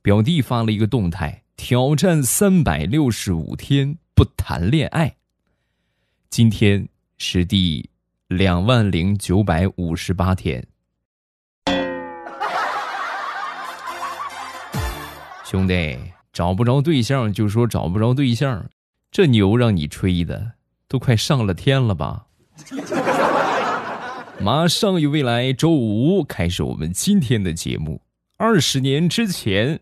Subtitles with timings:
[0.00, 5.16] 表弟发了一个动态：挑战三百六十五天不谈恋爱。
[6.30, 7.90] 今天是第
[8.28, 10.64] 两万零九百五十八天。
[15.44, 15.98] 兄弟，
[16.32, 18.70] 找不着对象就说找不着对象，
[19.10, 20.52] 这牛让你吹的
[20.86, 22.26] 都快上了天了吧？
[24.40, 28.02] 马上有未来，周五开始我们今天的节目。
[28.36, 29.80] 二十年之前，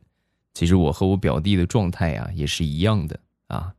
[0.57, 3.75] 其实我和我表弟的状态啊也是一样的啊。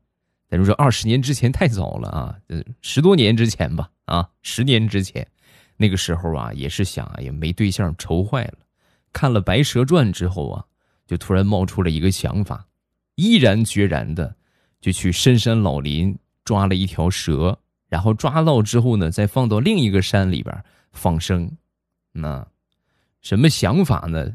[0.48, 2.36] 但是说二十年之前太早了啊，
[2.82, 5.28] 十多年之前吧啊，十年之前，
[5.76, 8.60] 那个时候啊也是想啊也没对象愁坏了。
[9.12, 10.64] 看了《白蛇传》之后啊。
[11.08, 12.68] 就突然冒出了一个想法，
[13.16, 14.36] 毅然决然的
[14.82, 17.58] 就去深山老林抓了一条蛇，
[17.88, 20.54] 然后抓到之后呢，再放到另一个山里边
[20.92, 21.50] 放生。
[22.12, 22.46] 那
[23.22, 24.34] 什么想法呢？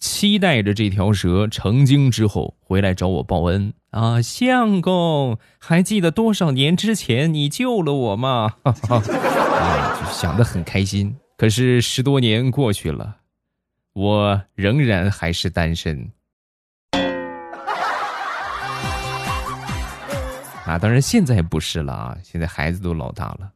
[0.00, 4.20] 期待着这条蛇成精之后回来找我报恩啊！
[4.20, 8.56] 相公，还记得多少年之前你救了我吗？
[8.64, 8.72] 啊，
[10.00, 11.14] 就想得很开心。
[11.36, 13.18] 可是十多年过去了。
[13.92, 16.12] 我仍然还是单身，
[20.64, 23.50] 啊，当然现在不是了啊，现在孩子都老大了。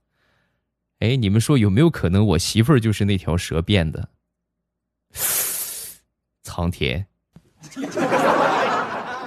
[0.99, 4.09] 哎，你们说有没有可能我媳妇儿就是那条蛇变的？
[6.45, 7.05] 苍天！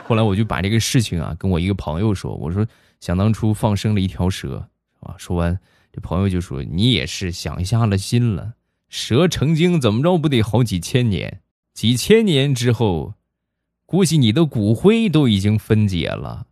[0.06, 2.66] 后来我就把这个事情啊跟我一个朋友说，我说
[3.02, 4.66] 想当初放生了一条蛇，
[5.02, 5.60] 啊，说完
[5.92, 8.54] 这朋友就说你也是想瞎了心了。
[8.88, 11.42] 蛇成精怎么着不得好几千年？
[11.73, 13.16] 几千年之后，
[13.86, 16.48] 估计你的骨灰都已经分解了，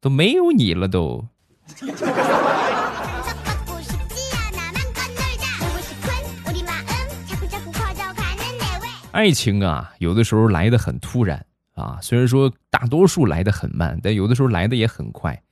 [0.00, 1.28] 都没有你了都。
[9.12, 15.42] 爱情啊，有的时候来的很突然啊，虽然说大多数来的很慢，但有的时候来的也很快。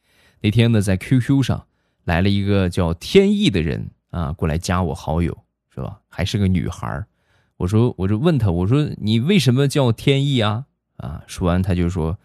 [0.40, 1.66] 那天呢，在 QQ 上
[2.04, 5.36] 来了一个叫天意的人啊，过来加我好友。
[5.72, 6.00] 是吧？
[6.08, 7.04] 还是个女孩，
[7.56, 10.64] 我说，我就问他，我说你为什么叫天意啊？
[10.96, 12.18] 啊，说完他就说，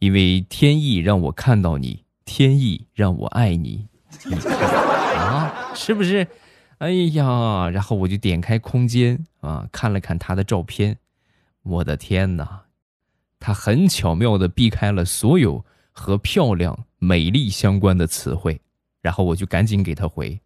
[0.00, 3.86] 因为天意让我看到你，天意让我爱你，
[5.16, 6.26] 啊，是不是？
[6.78, 10.96] 哎呀，然后我就点开空间啊，看了看他的照片，
[11.64, 12.62] 我的天哪，
[13.40, 18.60] 他很巧妙的避开了所有和漂亮、美丽相关的词汇，
[19.02, 20.40] 然后我就赶紧给他回，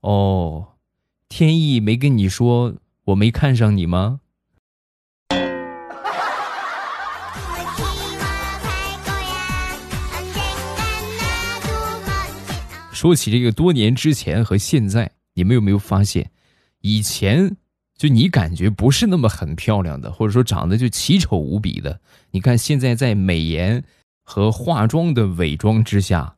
[0.00, 0.66] 哦。
[1.28, 2.72] 天意没跟你说
[3.04, 4.20] 我没看上你吗？
[12.92, 16.30] 说起这个多年之前和现在，你们有没有发现，
[16.80, 17.56] 以前
[17.94, 23.84] 就你感觉不是那么很漂亮的，或者说长得就奇丑无比的，你看现在在美颜
[24.22, 26.36] 和化妆的伪装之下，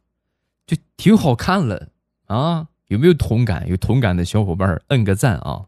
[0.66, 1.90] 就挺好看了
[2.26, 2.66] 啊。
[2.88, 3.68] 有没有同感？
[3.68, 5.66] 有同感的小伙伴摁个赞啊！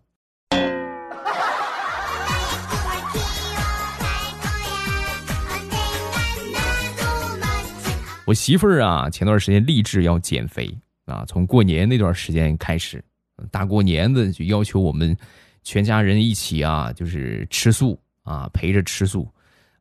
[8.25, 13.05] 我媳妇儿啊，前段时间立志要减肥啊，从过年那段时间开始，
[13.51, 15.17] 大过年的就要求我们
[15.63, 19.29] 全家人一起啊，就是吃素啊，陪着吃素。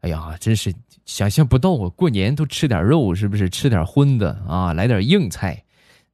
[0.01, 0.73] 哎呀，真是
[1.05, 1.89] 想象不到啊！
[1.89, 3.49] 过年都吃点肉，是不是？
[3.49, 5.61] 吃点荤的啊，来点硬菜。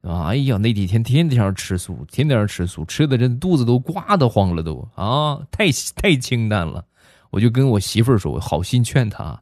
[0.02, 0.26] 啊！
[0.26, 6.84] 哎呀，那几天天天吃素，天天吃素，吃的这肚子都刮得慌了，都啊，太太清淡了。
[7.30, 9.40] 我就跟我媳妇儿说，我好心劝她，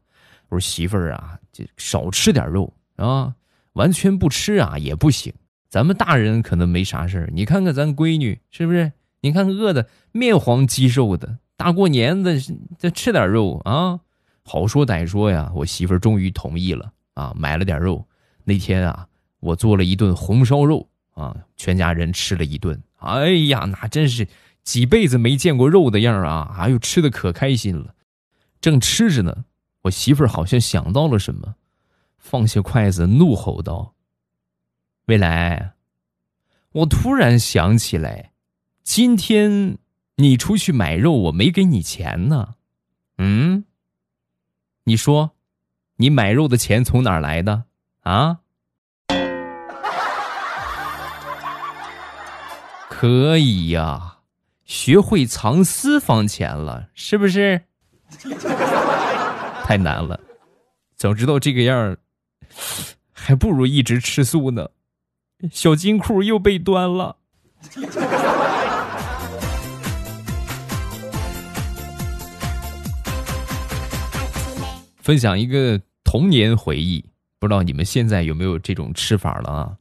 [0.49, 3.35] 我说媳妇儿啊，就少吃点肉啊，
[3.75, 5.31] 完全不吃啊也不行。
[5.75, 8.93] 咱们大人可能没啥事儿，你看看咱闺女是不是？
[9.23, 12.39] 你看饿的面黄肌瘦的，大过年的
[12.79, 13.99] 再吃点肉啊，
[14.45, 18.07] 好说歹说呀，我媳妇儿终于同意了啊，买了点肉。
[18.45, 19.09] 那天啊。
[19.41, 22.81] 我做了一顿红烧肉啊，全家人吃了一顿。
[23.01, 24.29] 哎呀，那真是
[24.62, 26.55] 几辈子没见过肉的样啊！
[26.56, 27.95] 哎呦，吃的可开心了。
[28.61, 29.45] 正吃着呢，
[29.83, 31.56] 我媳妇儿好像想到了什么，
[32.17, 33.94] 放下筷子，怒吼道
[35.06, 35.75] ：“未来，
[36.73, 38.33] 我突然想起来，
[38.83, 39.77] 今天
[40.17, 42.55] 你出去买肉，我没给你钱呢。
[43.19, 43.67] 嗯，
[44.85, 45.33] 你说，
[45.97, 47.65] 你买肉的钱从哪儿来的
[48.01, 48.39] 啊？”
[52.89, 54.21] 可以呀，
[54.65, 57.61] 学会藏私房钱了，是不是？
[59.65, 60.19] 太难了，
[60.97, 61.95] 早知道这个样
[63.12, 64.71] 还不如一直吃素呢。
[65.53, 67.17] 小金库又被端了。
[74.97, 77.05] 分享一个童年回忆，
[77.39, 79.77] 不知道你们现在有没有这种吃法了啊？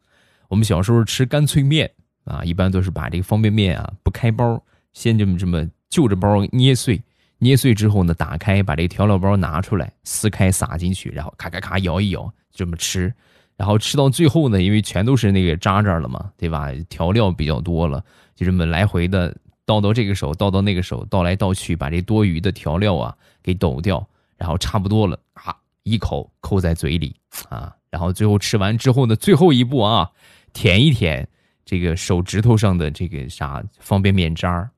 [0.50, 1.90] 我们小时候吃干脆面
[2.26, 4.62] 啊，一般都是把这个方便面啊不开包，
[4.92, 7.02] 先这么这么就着包捏碎，
[7.38, 13.14] 捏碎之后呢，打开把这调料包拿出来，撕开撒进去，然后咔咔咔摇一摇，这么吃。
[13.56, 16.72] 然后吃到最后呢，因为全都是那个渣渣了嘛，对吧？
[16.90, 18.04] 调料比较多了，
[18.36, 19.36] 就这么来回的
[19.66, 24.06] 倒到这个手，倒到那个手，倒来倒去，把这多余的调料啊给抖掉，
[24.38, 27.16] 然后差不多了啊，一口扣在嘴里
[27.50, 30.10] 啊，然后最后吃完之后呢，最后一步啊，
[30.52, 31.28] 舔一舔
[31.64, 34.70] 这个手指头上的这个啥方便面渣儿，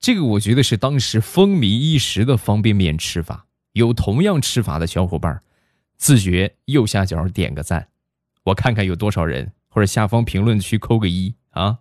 [0.00, 3.46] 这个我觉得是当时风靡一时的方便面吃法。
[3.72, 5.42] 有同样吃法的小伙伴，
[5.96, 7.88] 自觉右下角点个赞。
[8.44, 11.78] 我看看有多少人，或者下方评论区扣个一啊！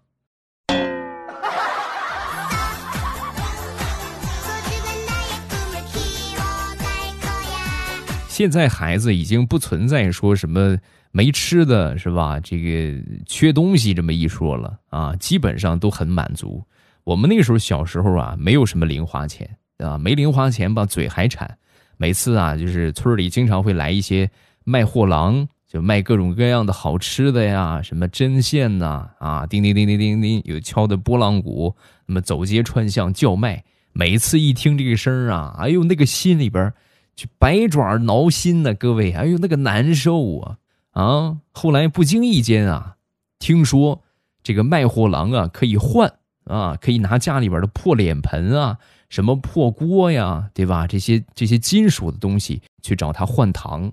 [8.29, 10.77] 现在孩子已经不存在说什么
[11.11, 12.39] 没吃的是吧？
[12.39, 16.65] 这个缺东西这么一说了啊，基本上都很满足。
[17.03, 21.57] 我们那个时候小时候啊，没有什么零花钱啊，没零花钱吧，嘴还馋。
[21.97, 24.31] 每次啊，就是村里经常会来一些
[24.63, 25.45] 卖货郎。
[25.73, 31.75] 就卖各种各样的好吃的呀，什么针线呐，啊，叮叮叮叮叮叮，有敲的拨浪鼓，
[32.05, 36.71] 那么走街串巷叫卖，每次一听这个声啊，哎呦，那个心里边
[37.15, 40.57] 就百爪挠心呐，各位，哎呦，那个难受啊
[40.91, 41.37] 啊！
[41.51, 42.97] 后来不经意间啊，
[43.39, 44.03] 听说
[44.43, 46.13] 这个卖货郎啊可以换
[46.45, 48.77] 啊，可以拿家里边的破脸盆啊，
[49.09, 50.85] 什么破锅呀，对吧？
[50.85, 53.91] 这些这些金属的东西去找他换糖，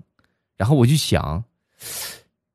[0.57, 1.43] 然后我就想。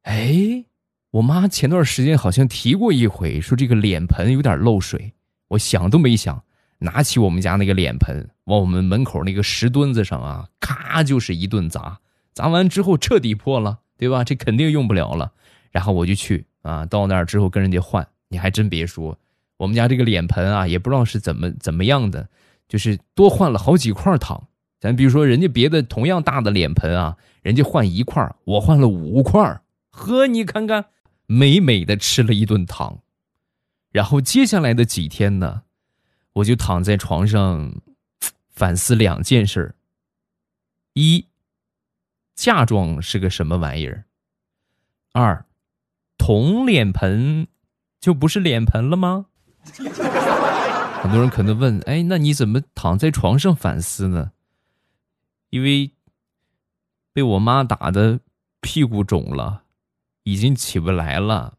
[0.03, 0.65] 哎，
[1.11, 5.13] 我妈前段时间好像提过一回，说这个脸盆有点漏水。
[5.49, 6.43] 我想都没想，
[6.79, 12.01] 拿起我们家那个脸盆，往我们门口那个石墩子上啊，咔就是一顿砸。
[12.35, 14.25] 砸完之后彻底破了，对吧？
[14.25, 15.33] 这肯定用不了了。
[15.71, 18.07] 然后我就去啊，到那儿之后跟人家换。
[18.29, 19.17] 你还真别说，
[19.57, 22.29] 我们家这个脸盆啊，也不知道是怎么怎么样的，
[22.69, 24.49] 就是多换了好几块糖。
[24.81, 27.17] 咱比如说，人家别的同样大的脸盆啊，
[27.47, 30.87] 人家换一块我换了五块呵，你看看，
[31.27, 32.99] 美美的吃了一顿糖。
[33.93, 35.63] 然后接下来的几天呢，
[36.33, 37.81] 我就躺在床上
[38.51, 39.75] 反思两件事儿
[40.95, 41.29] 一，
[42.35, 44.07] 嫁妆是个什么玩意儿？
[45.13, 45.47] 二，
[46.19, 47.47] 铜脸盆
[48.01, 49.27] 就不是脸盆了吗？
[51.01, 54.33] 很多人可能问，哎，那你怎么躺在床上反思呢？
[55.51, 55.93] 因为
[57.17, 58.21] 被我妈打的
[58.61, 59.63] 屁股肿了，
[60.25, 61.55] 已经起不来了。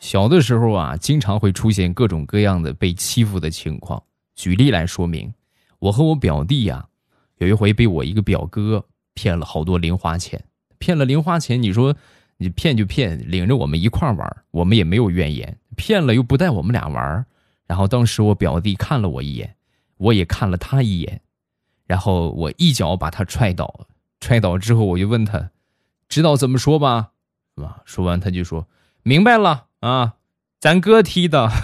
[0.00, 4.02] 小的时候啊，经常会出现各种各样的被欺负的情况。
[4.34, 5.32] 举例来说明，
[5.78, 6.88] 我和我表弟呀，
[7.36, 8.84] 有一回被我一个表哥
[9.14, 10.44] 骗了好多零花钱，
[10.78, 11.94] 骗了零花钱，你说？
[12.38, 15.58] 你骗就骗，领着我们一块玩，我们也没有怨言。
[15.76, 17.26] 骗了又不带我们俩玩，
[17.66, 19.54] 然后当时我表弟看了我一眼，
[19.96, 21.20] 我也看了他一眼，
[21.86, 23.86] 然后我一脚把他踹倒。
[24.20, 25.50] 踹倒之后，我就问他
[26.08, 27.10] ：“知道怎么说吧？”
[27.56, 27.82] 是吧？
[27.84, 28.66] 说完他就说
[29.02, 30.14] ：“明白了啊，
[30.60, 31.50] 咱哥踢的。”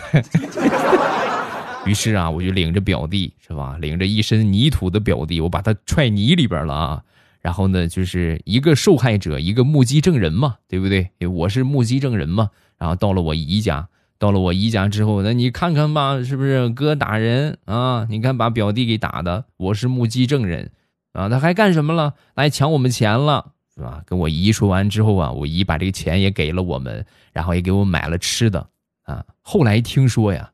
[1.86, 3.76] 于是啊，我就领着表弟，是吧？
[3.80, 7.04] 领着一身泥土的表弟，我把他踹泥里边了啊。
[7.44, 11.10] 然后呢，就是一个受害者，一个目击证人嘛，对不对？
[11.28, 12.48] 我是目击证人嘛。
[12.78, 13.86] 然后到了我姨家，
[14.18, 18.06] 到了我姨家之后，那你看看吧，是不是哥打人啊？
[18.08, 20.70] 你看把表弟给打的，我是目击证人
[21.12, 21.28] 啊。
[21.28, 22.14] 他还干什么了？
[22.34, 24.02] 来抢我们钱了，是吧？
[24.06, 28.66] 跟我姨说完之后啊，我姨把这个钱也给了我们，然后也给我买了吃的
[29.02, 29.22] 啊。
[29.42, 30.50] 后来听说呀，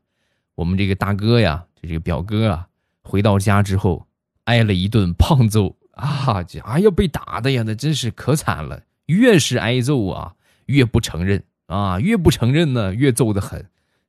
[0.55, 2.67] 我们这个大哥呀，就这个表哥啊，
[3.01, 4.05] 回到家之后
[4.43, 5.73] 挨了一顿胖揍。
[5.91, 8.81] 啊，这哎呀，被打的呀，那真是可惨了。
[9.07, 10.33] 越是挨揍啊，
[10.67, 13.65] 越不承认啊，越不承认呢，越揍得狠。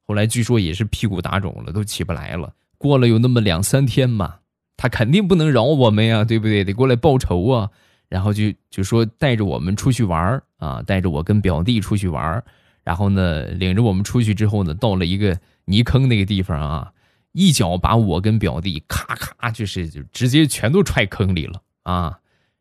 [0.06, 2.54] 后来据说也是屁股打肿了，都起不来了。
[2.78, 4.36] 过了有那么两三天嘛，
[4.76, 6.64] 他肯定不能饶我们呀，对不对？
[6.64, 7.70] 得过来报仇啊。
[8.08, 12.44] 然后就就说带着我们出去玩啊，带着我跟表弟出去玩
[12.84, 16.92] 然后呢，领着我们出去之后呢，到了一个泥坑那个地方啊，
[17.32, 21.62] 一脚把我跟表弟咔咔就是就直接全都踹坑里了。
[21.82, 22.20] 啊，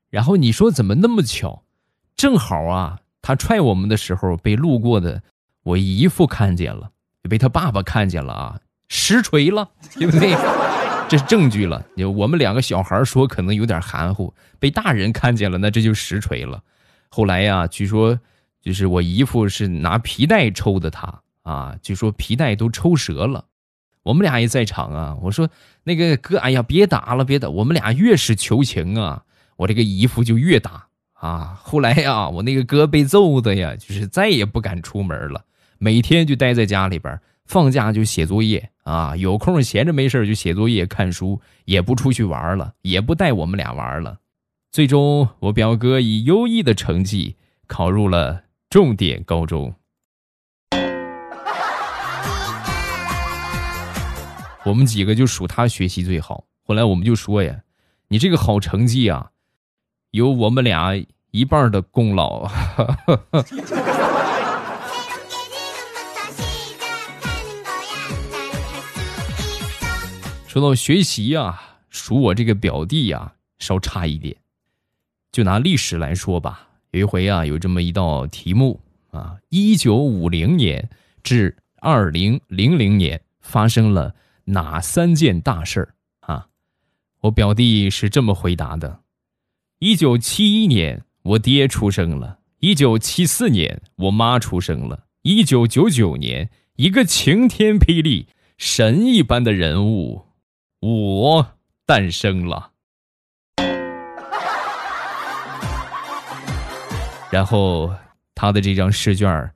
[0.09, 1.63] 然后你说怎么那么巧，
[2.15, 5.21] 正好啊，他踹我们的时候被路过的
[5.63, 6.91] 我姨父看见了，
[7.29, 10.35] 被他爸爸看见了啊，实锤了，对不对？
[11.07, 11.85] 这是证据了。
[12.15, 16.63] 我们两个小孩说可能有点含糊，被大人看见了，那这就实锤了。
[17.09, 18.17] 后来呀，据说
[18.61, 23.45] 就是我姨父是拿皮带抽的他啊，据说皮带都抽折了。
[24.03, 25.49] 我们俩也在场啊，我说
[25.83, 27.49] 那个哥，哎呀，别打了，别打。
[27.49, 29.23] 我们俩越是求情啊，
[29.57, 31.59] 我这个姨夫就越打啊。
[31.63, 35.45] 后来呀，我那个哥被揍的呀，就是再也不敢出门了，
[35.77, 44.17] 每天就待在家里边，放假就写作业啊，有空闲着没事就写作业、看书，也不出去玩了，也不带我们俩玩了。
[44.71, 47.35] 最终，我表哥以优异的成绩
[47.67, 49.75] 考入了重点高中。
[54.63, 56.43] 我们几个就数他学习最好。
[56.61, 57.63] 后来我们就说呀
[58.09, 59.31] ：“你这个好成绩啊，
[60.11, 62.47] 有我们俩一半的功劳。
[70.47, 74.35] ”说到学习啊，数我这个表弟呀，稍差一点。
[75.31, 80.87] 就拿历史来说吧，有一回啊，有这么一道题目啊：一九五零年
[81.23, 84.13] 至二零零零年发生了。
[84.45, 86.47] 哪三件大事儿啊？
[87.21, 89.01] 我表弟是这么回答的：
[89.79, 100.25] 一九七一年，我爹出生了；一九七四年，我妈出生了；一九九九年，一个晴天霹雳、神一般的人物，
[100.79, 101.47] 我
[101.85, 102.71] 诞生了。
[107.29, 107.93] 然后
[108.35, 109.53] 他的这张试卷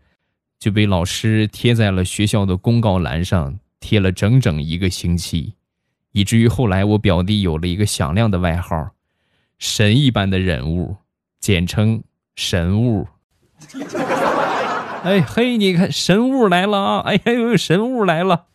[0.60, 3.60] 就被老师贴在了学校的公告栏上。
[3.86, 5.54] 贴了整整一个星期，
[6.12, 8.89] 以至于后来我表弟有了一个响亮的外号——
[9.60, 10.98] 神一般的人物，
[11.39, 12.01] 简称
[12.36, 13.08] 神物。
[15.06, 17.00] 哎嘿，你看神物来了啊！
[17.01, 18.48] 哎呀，有神物来了。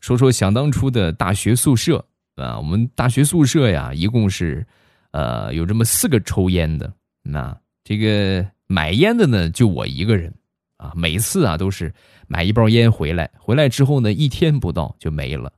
[0.00, 2.02] 说说想当初的大学宿舍
[2.36, 4.66] 啊，我们大学宿舍呀，一共是，
[5.10, 6.90] 呃，有这么四个抽烟的
[7.22, 7.54] 那。
[7.84, 10.34] 这个买烟的呢，就我一个人，
[10.78, 11.92] 啊，每次啊都是
[12.26, 15.52] 买一包烟回来，回来之后呢，一天不到就没了。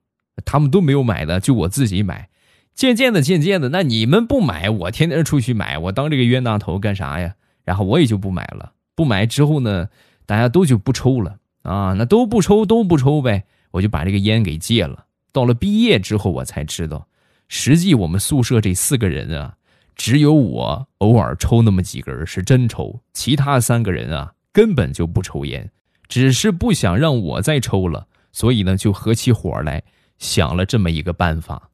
[0.45, 2.29] 他们都没有买的，就我自己买。
[2.75, 7.35] 渐渐的，渐渐的，那你们不买，我天天出去买，我当这个冤大头干啥呀？
[7.65, 8.73] 然后我也就不买了。
[8.95, 9.89] 不买之后呢，
[10.27, 15.07] 大家都就不抽了啊，那都不抽，都不抽呗，我就把这个烟给戒了。
[15.33, 17.07] 到了毕业之后，我才知道，
[17.49, 19.55] 实际我们宿舍这四个人啊。
[19.97, 25.71] 只有我偶尔抽那么几根是真抽，其他三个人啊根本就不抽烟，
[26.07, 29.83] 只是不想让我再抽了，所以呢就合起伙来
[30.19, 31.71] 想了这么一个办法。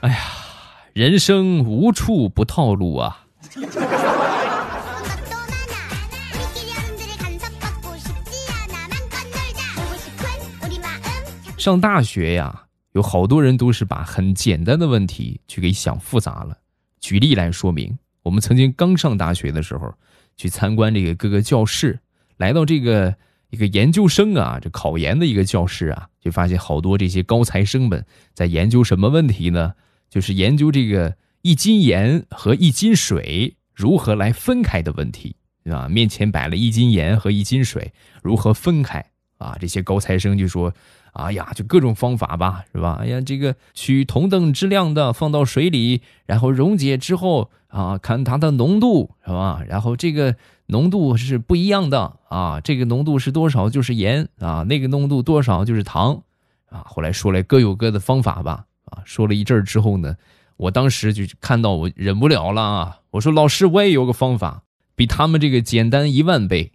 [0.00, 0.18] 哎呀，
[0.92, 3.26] 人生无处不套路啊！
[11.56, 12.63] 上大学呀。
[12.94, 16.56] 有好多人都是把很简单的问题去给想复杂了。
[17.00, 19.92] 举例来说明，我们曾经刚上大学的时候，
[20.36, 21.98] 去参观这个各个教室，
[22.36, 23.12] 来到这个
[23.50, 29.74] 一个研究生啊，这考研的一个教室啊，就发现好多这些高材生们在研究什么问题呢？
[30.08, 35.34] 就是研究这个一斤盐和一斤水如何来分开的问题，
[35.64, 35.88] 对吧？
[35.88, 39.04] 面前摆了一斤盐和一斤水，如何分开
[39.38, 39.58] 啊？
[39.60, 40.72] 这些高材生就说。
[41.14, 42.98] 哎呀，就各种方法吧，是吧？
[43.00, 49.62] 哎呀，这个取同等质量的放到水里，然后溶解之后啊，看它的浓度，是吧？
[49.68, 50.34] 然后这个
[50.66, 56.22] 浓度是不一样的啊，这个浓度是多少就是盐啊，那个浓度多少就是糖
[56.68, 56.82] 啊。
[56.84, 60.16] 后来说来各有各的方法吧，啊，说了一阵儿之后呢，
[60.56, 64.64] 我当时就看到我忍不了了啊，我说老师，我也有个方法，
[64.96, 66.72] 比他们这个简单一万倍，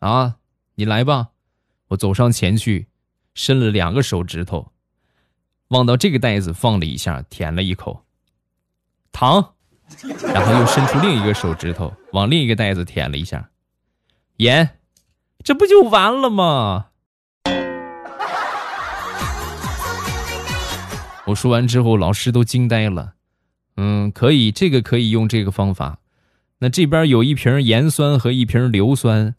[0.00, 0.36] 啊，
[0.74, 1.28] 你来吧，
[1.88, 2.88] 我走上前去。
[3.36, 4.72] 伸了两个手指头，
[5.68, 8.02] 望到这个袋子放了一下，舔了一口
[9.12, 9.52] 糖，
[10.32, 13.50] 然后又伸出另一个手指头往另一个袋子舔了一下
[14.38, 14.78] 盐，
[15.44, 16.86] 这不就完了吗？
[21.26, 23.14] 我说完之后，老师都惊呆了。
[23.76, 25.98] 嗯，可以，这个可以用这个方法。
[26.60, 29.34] 那这边有一瓶盐酸和一瓶硫酸，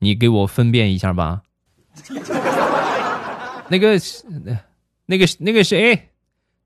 [0.00, 1.40] 你给我分辨一下吧。
[3.68, 3.98] 那个，
[5.06, 6.10] 那个，那个谁，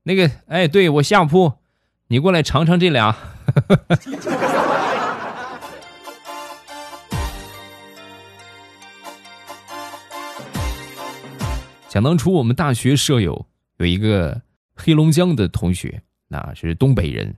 [0.03, 1.53] 那个，哎，对我下铺，
[2.07, 3.15] 你过来尝尝这俩。
[11.87, 13.45] 想当初我们大学舍友
[13.77, 14.39] 有一个
[14.75, 17.33] 黑龙江的同学，那是东北人，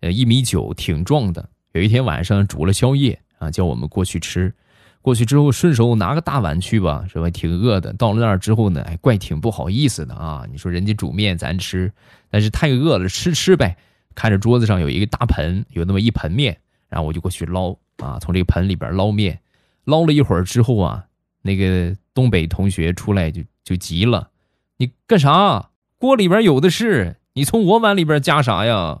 [0.00, 1.46] 呃，一米九，挺壮的。
[1.72, 4.54] 有一天晚上煮了宵夜啊，叫我们过去吃。
[5.02, 7.30] 过去之后顺手拿个大碗去吧，是吧？
[7.30, 7.90] 挺饿的。
[7.94, 10.44] 到了那儿之后呢，哎，怪挺不好意思的啊。
[10.50, 11.90] 你说人家煮面咱吃，
[12.30, 13.78] 但是太饿了，吃吃呗。
[14.14, 19.40] 看着桌子上有一个大盆，有那么一盆面，然后我就过去捞啊，从这个盆里边捞面。
[19.84, 21.06] 捞了一会儿之后啊，
[21.42, 24.28] 那个东北同学出来就就急了
[24.76, 25.70] ：“你干啥？
[25.98, 29.00] 锅里边有的是，你从我碗里边加啥呀？”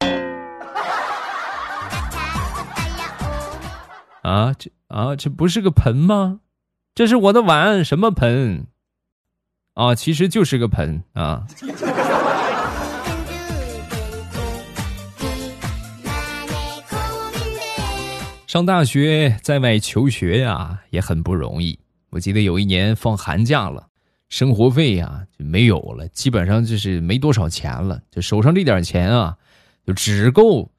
[4.22, 6.40] 啊，这啊，这不是个盆吗？
[6.94, 8.66] 这是我的碗，什么盆？
[9.74, 11.46] 啊，其实就是个盆啊。
[18.46, 21.78] 上大学在外求学呀，也很不容易。
[22.08, 23.88] 我记得有一年放寒假了，
[24.30, 29.36] 生活费呀就没有了，基本上就是没多少钱了，就手上这点钱啊，
[29.86, 30.70] 就只够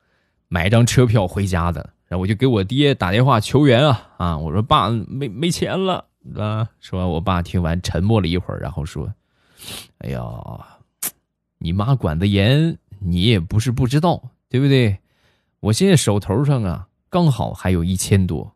[0.47, 1.91] 买张车票回家的。
[2.07, 4.37] 然后我就给我爹打电话求援啊啊！
[4.37, 6.05] 我说爸没没钱了
[6.37, 6.69] 啊！
[6.79, 9.13] 说完，我爸听完沉默了一会儿，然后说
[9.99, 10.21] ：“哎呀，
[11.57, 14.97] 你妈管的严，你也不是不知道，对不对？
[15.59, 18.53] 我现在手头上啊，刚好还有一千多。”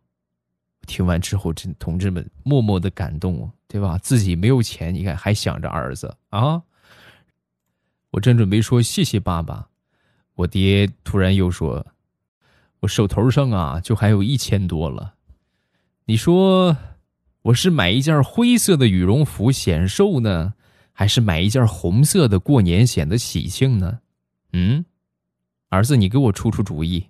[0.87, 3.97] 听完之后，真同志们默默的感动，对吧？
[3.97, 6.61] 自己没有钱，你看还想着儿子啊！
[8.11, 9.67] 我正准备说谢谢爸爸，
[10.35, 11.85] 我爹突然又说。
[12.81, 15.13] 我手头上啊，就还有一千多了。
[16.05, 16.75] 你说，
[17.43, 20.55] 我是买一件灰色的羽绒服显瘦呢，
[20.91, 23.99] 还是买一件红色的过年显得喜庆呢？
[24.53, 24.83] 嗯，
[25.69, 27.05] 儿子，你给我出出主意。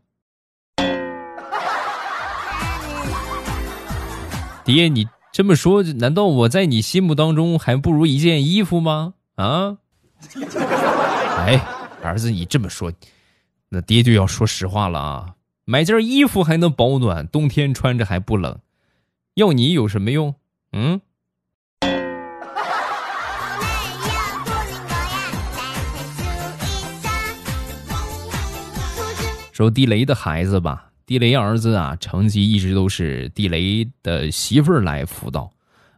[4.65, 9.13] 爹，你这么说，难道我在你心目当中还不如一件衣服吗？
[9.35, 9.77] 啊？
[11.47, 11.55] 哎，
[12.03, 12.91] 儿子，你这么说，
[13.69, 15.35] 那爹就要说实话了啊。
[15.71, 18.59] 买件衣服还能保暖，冬天穿着还不冷，
[19.35, 20.35] 要你有什么用？
[20.73, 20.99] 嗯。
[29.53, 35.49] 说地雷的孩子吧，地雷儿子啊，成绩一直都是地雷的媳妇儿来辅导，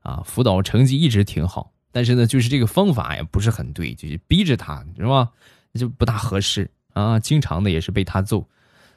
[0.03, 5.31] 啊，辅导成绩一直挺好，但是呢，就是这个方法也不是很对，就是逼着他，是吧？
[5.73, 8.47] 就不大合适啊，经常的也是被他揍。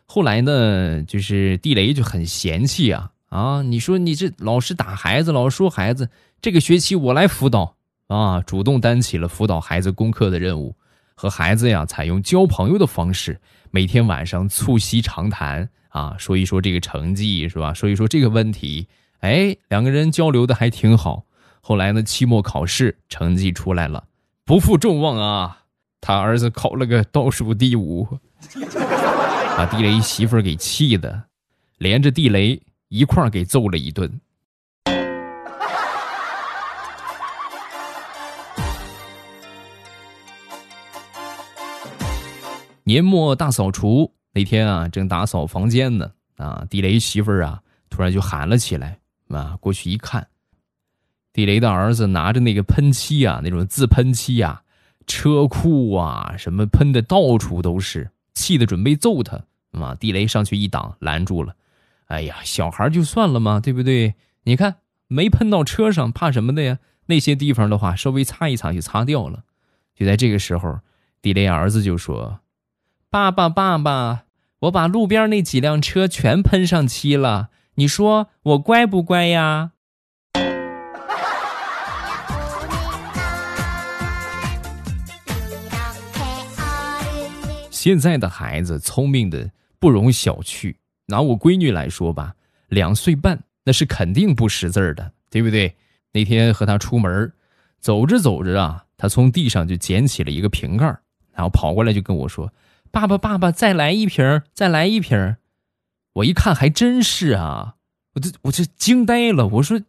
[0.07, 3.63] 后来呢，就是地雷就很嫌弃啊啊！
[3.63, 6.09] 你说你这老是打孩子，老说孩子，
[6.41, 7.75] 这个学期我来辅导
[8.07, 10.75] 啊，主动担起了辅导孩子功课的任务，
[11.15, 13.41] 和孩子呀采用交朋友的方式，
[13.71, 17.75] 每天晚上促膝长谈啊，说一说这个成绩是吧？
[17.75, 18.87] 说一说这个问题，
[19.21, 21.25] 哎，两个人交流的还挺好。
[21.61, 24.05] 后来呢，期末考试成绩出来了，
[24.45, 25.65] 不负众望啊，
[26.01, 28.07] 他儿子考了个倒数第五。
[29.57, 31.25] 把地雷媳妇儿给气的，
[31.79, 34.21] 连着地雷一块儿给揍了一顿。
[42.85, 50.29] 年末大扫除那天啊，正打扫房间呢，啊，地雷媳妇儿啊，突然就喊了起来，啊，过去一看，
[51.33, 54.63] 地雷的儿子拿着那个喷漆啊，那种自喷漆啊，
[55.07, 58.11] 车库啊，什么喷的到处都是。
[58.37, 59.97] 气得准备揍他，啊！
[59.99, 61.57] 地雷上去一挡，拦住了。
[62.09, 64.15] 哎呀，小孩就算了嘛，对不对？
[64.45, 64.77] 你看
[65.09, 66.79] 没喷到车上，怕什么的呀？
[67.07, 69.45] 那些地方的话，稍微擦一擦就擦掉了。
[69.95, 70.81] 就在这个时候，
[71.23, 72.41] 地雷儿子就说
[73.09, 74.25] ：“爸爸，爸爸，
[74.61, 79.73] 我把路边那几辆车全喷上漆了，你说我乖不乖呀？”
[87.87, 90.75] 现在的孩子聪明的不容小觑。
[91.07, 92.35] 拿我闺女来说吧，
[92.67, 95.73] 两岁半那是肯定不识字的，对不对？
[96.11, 97.33] 那天和她出门，
[97.79, 100.85] 走着走着啊，她从地上就捡起了一个瓶盖，
[101.33, 102.53] 然后跑过来就跟我说
[102.91, 105.37] ：“爸爸，爸爸，再来一瓶，再来一瓶。”
[106.15, 107.77] 我一看还真是啊，
[108.15, 109.47] 我这我这惊呆了。
[109.47, 109.81] 我说：“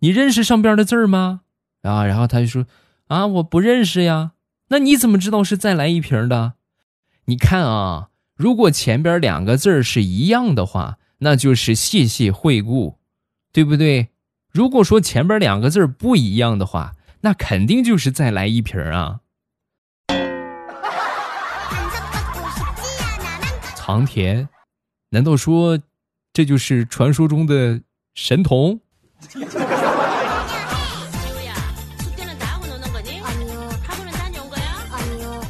[0.00, 1.40] 你认识上边的字吗？”
[1.80, 2.66] 啊，然后他就说
[3.08, 4.32] ：“啊，我不认识呀。”
[4.68, 6.52] 那你怎么知道是再来一瓶的？
[7.28, 12.98] 你看啊，如果前边两个字是一样的话，那就是谢谢惠顾，
[13.52, 14.10] 对不对？
[14.52, 19.18] 如果说前边两个字不一样的话，那肯定就是再来一瓶啊。
[23.74, 24.48] 藏田，
[25.10, 25.80] 难道说
[26.32, 27.80] 这就是传说中的
[28.14, 28.78] 神童？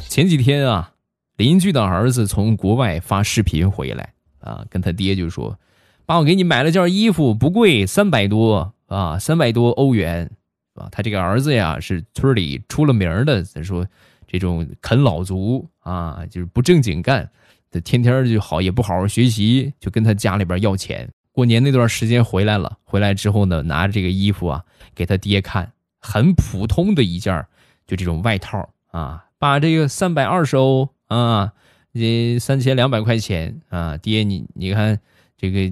[0.09, 0.93] 前几天啊。
[1.37, 5.57] 邻居的儿子从国外发视频回来啊，跟他爹就说
[6.05, 10.29] ：“爸，我给你买了件衣服，不贵，三百多啊，三百多欧元，
[10.73, 13.85] 啊，他这个儿子呀是村里出了名的，咱说
[14.25, 17.29] 这种啃老族啊，就是不正经干，
[17.69, 21.07] 他天天就好也不好好学习，就跟他家里边要钱。
[21.31, 24.63] 过年那段时间回来了，回来之后呢，拿着这个衣服啊
[24.95, 27.45] 给他爹看，很普通的一件，
[27.85, 31.53] 就这种外套啊，把这个三百二十欧啊，
[31.93, 34.99] 这三千两百块钱啊，爹你你看。
[35.39, 35.71] 这个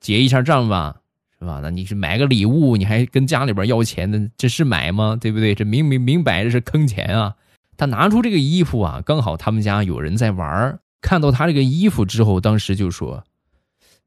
[0.00, 0.96] 结一下账吧，
[1.38, 1.60] 是吧？
[1.62, 4.28] 那你是买个礼物，你还跟家里边要钱呢？
[4.36, 5.16] 这是买吗？
[5.20, 5.54] 对不对？
[5.54, 7.36] 这明明明摆着是坑钱啊！
[7.76, 13.22] 他拿出这个衣服啊，刚好他们家有人在玩，看到他这个衣服之后，当时就说：“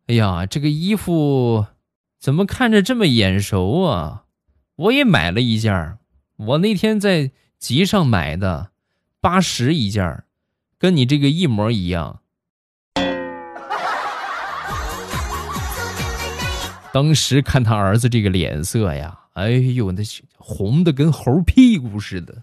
[0.08, 1.66] 哎呀，这个衣服
[2.20, 4.26] 怎么看着这么眼熟啊？
[4.76, 5.98] 我也买了一件，
[6.36, 8.72] 我那天在集上买的，
[9.22, 10.24] 八十一件，
[10.80, 12.22] 跟你这个一模一样。”
[16.92, 20.02] 当时看他儿子这个脸色呀，哎呦，那
[20.38, 22.42] 红的跟猴屁股似的。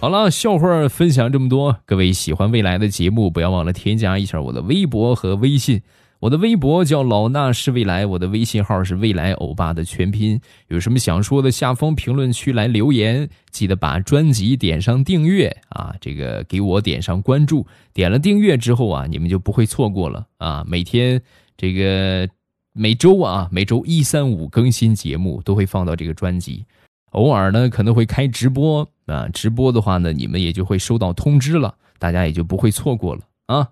[0.00, 5.80] 好了，笑话分享这么多，各位喜欢未来的节目，不要忘了添加一下我的微博和微信。
[6.24, 10.40] 我的微博叫老衲是未来，我的微信号是未来欧巴的全拼。
[10.68, 13.28] 有什么想说的，下方评论区来留言。
[13.50, 17.66] 记得把专辑点上订阅啊，这个给我点上关注。
[17.92, 20.64] 点了订阅之后啊，你们就不会错过了啊。
[20.66, 21.20] 每天
[21.58, 22.26] 这个
[22.72, 26.64] 每周啊，每周一三五更新节目都会放到这个专辑。
[27.10, 33.68] 偶尔呢可能会开直播啊，直播的话呢，你们也就会收到通知了，大家也就不会错过了啊。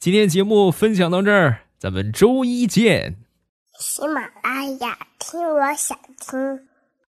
[0.00, 1.60] 今天节目分享到这儿。
[1.82, 3.16] 咱们周一见。
[3.80, 6.68] 喜马拉雅，听我想听。